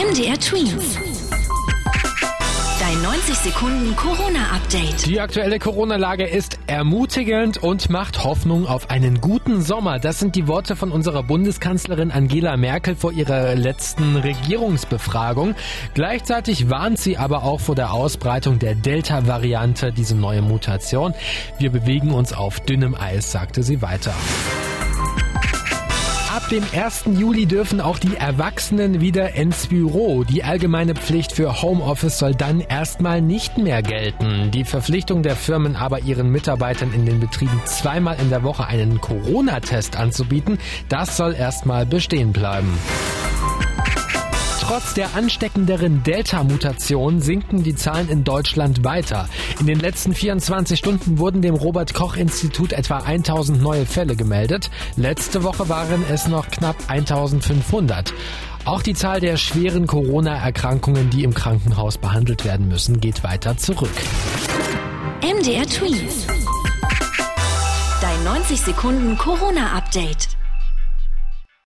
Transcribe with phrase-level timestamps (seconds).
[0.00, 0.98] MDR Twins.
[2.80, 5.04] Dein 90 Sekunden Corona-Update.
[5.04, 9.98] Die aktuelle Corona-Lage ist ermutigend und macht Hoffnung auf einen guten Sommer.
[9.98, 15.54] Das sind die Worte von unserer Bundeskanzlerin Angela Merkel vor ihrer letzten Regierungsbefragung.
[15.92, 21.12] Gleichzeitig warnt sie aber auch vor der Ausbreitung der Delta-Variante, diese neue Mutation.
[21.58, 24.14] Wir bewegen uns auf dünnem Eis, sagte sie weiter.
[26.42, 27.04] Ab dem 1.
[27.18, 30.24] Juli dürfen auch die Erwachsenen wieder ins Büro.
[30.24, 34.50] Die allgemeine Pflicht für Homeoffice soll dann erstmal nicht mehr gelten.
[34.50, 39.02] Die Verpflichtung der Firmen aber ihren Mitarbeitern in den Betrieben zweimal in der Woche einen
[39.02, 40.58] Corona-Test anzubieten,
[40.88, 42.72] das soll erstmal bestehen bleiben.
[44.70, 49.28] Trotz der ansteckenderen Delta-Mutation sinken die Zahlen in Deutschland weiter.
[49.58, 54.70] In den letzten 24 Stunden wurden dem Robert Koch Institut etwa 1000 neue Fälle gemeldet.
[54.94, 58.14] Letzte Woche waren es noch knapp 1500.
[58.64, 63.90] Auch die Zahl der schweren Corona-Erkrankungen, die im Krankenhaus behandelt werden müssen, geht weiter zurück.
[65.20, 66.28] MDR Twins.
[68.00, 70.39] Dein 90 Sekunden Corona-Update.